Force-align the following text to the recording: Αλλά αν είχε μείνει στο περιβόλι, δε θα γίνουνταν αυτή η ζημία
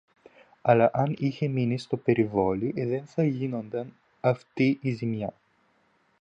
Αλλά 0.61 0.89
αν 0.93 1.15
είχε 1.17 1.47
μείνει 1.47 1.77
στο 1.77 1.97
περιβόλι, 1.97 2.71
δε 2.71 2.99
θα 3.05 3.23
γίνουνταν 3.23 3.93
αυτή 4.21 4.79
η 4.81 4.91
ζημία 4.93 5.33